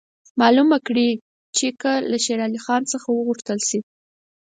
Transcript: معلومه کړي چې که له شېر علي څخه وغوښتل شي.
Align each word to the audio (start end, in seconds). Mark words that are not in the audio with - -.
معلومه 0.41 0.77
کړي 0.87 1.09
چې 1.57 1.67
که 1.81 1.91
له 2.09 2.17
شېر 2.25 2.39
علي 2.45 2.59
څخه 2.93 3.07
وغوښتل 3.11 3.59
شي. 3.69 3.79